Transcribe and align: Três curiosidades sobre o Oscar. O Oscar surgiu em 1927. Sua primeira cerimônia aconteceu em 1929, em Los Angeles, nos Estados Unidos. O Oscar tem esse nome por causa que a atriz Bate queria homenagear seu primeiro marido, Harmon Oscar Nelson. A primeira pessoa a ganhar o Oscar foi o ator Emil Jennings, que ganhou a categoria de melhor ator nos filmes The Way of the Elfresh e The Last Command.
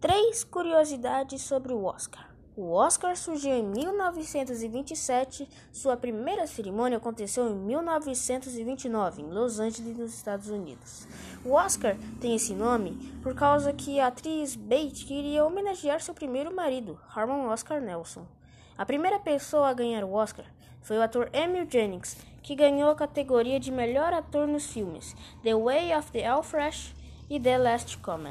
Três 0.00 0.44
curiosidades 0.44 1.42
sobre 1.42 1.72
o 1.72 1.84
Oscar. 1.84 2.30
O 2.56 2.70
Oscar 2.70 3.16
surgiu 3.16 3.50
em 3.50 3.64
1927. 3.64 5.48
Sua 5.72 5.96
primeira 5.96 6.46
cerimônia 6.46 6.98
aconteceu 6.98 7.48
em 7.50 7.54
1929, 7.56 9.22
em 9.22 9.28
Los 9.28 9.58
Angeles, 9.58 9.98
nos 9.98 10.14
Estados 10.14 10.50
Unidos. 10.50 11.08
O 11.44 11.54
Oscar 11.54 11.96
tem 12.20 12.36
esse 12.36 12.54
nome 12.54 12.92
por 13.24 13.34
causa 13.34 13.72
que 13.72 13.98
a 13.98 14.06
atriz 14.06 14.54
Bate 14.54 15.04
queria 15.04 15.44
homenagear 15.44 16.00
seu 16.00 16.14
primeiro 16.14 16.54
marido, 16.54 16.96
Harmon 17.12 17.48
Oscar 17.48 17.80
Nelson. 17.80 18.24
A 18.76 18.86
primeira 18.86 19.18
pessoa 19.18 19.68
a 19.68 19.74
ganhar 19.74 20.04
o 20.04 20.12
Oscar 20.12 20.46
foi 20.80 20.96
o 20.96 21.02
ator 21.02 21.28
Emil 21.32 21.66
Jennings, 21.68 22.16
que 22.40 22.54
ganhou 22.54 22.90
a 22.90 22.94
categoria 22.94 23.58
de 23.58 23.72
melhor 23.72 24.12
ator 24.12 24.46
nos 24.46 24.66
filmes 24.66 25.16
The 25.42 25.56
Way 25.56 25.92
of 25.96 26.12
the 26.12 26.20
Elfresh 26.20 26.94
e 27.28 27.40
The 27.40 27.58
Last 27.58 27.98
Command. 27.98 28.26